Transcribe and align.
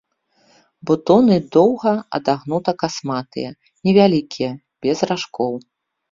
Бутоны 0.89 1.35
доўга-адагнута-касматыя, 1.55 3.49
невялікія, 3.89 4.49
без 4.87 4.97
ражкоў. 5.11 5.53